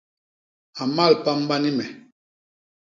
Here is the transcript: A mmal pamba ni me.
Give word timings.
A 0.81 0.83
mmal 0.87 1.13
pamba 1.23 1.55
ni 1.59 1.71
me. 1.77 1.85